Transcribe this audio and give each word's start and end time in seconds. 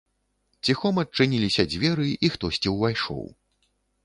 Ціхом 0.69 1.01
адчыніліся 1.03 1.67
дзверы 1.75 2.09
і 2.25 2.33
хтосьці 2.37 2.75
ўвайшоў. 2.79 3.23